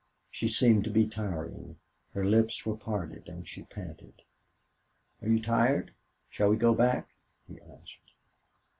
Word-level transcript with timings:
She 0.31 0.47
seemed 0.47 0.83
to 0.85 0.89
be 0.89 1.07
tiring. 1.07 1.77
Her 2.15 2.23
lips 2.25 2.65
were 2.65 2.75
parted 2.75 3.29
and 3.29 3.47
she 3.47 3.61
panted. 3.65 4.23
"Are 5.21 5.27
you 5.27 5.39
tired? 5.39 5.91
Shall 6.27 6.49
we 6.49 6.57
go 6.57 6.73
back?" 6.73 7.09
he 7.47 7.61
asked. 7.61 8.09